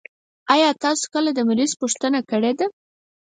[0.53, 2.65] آيا تاسو کله د مريض پوښتنه کړي ده؟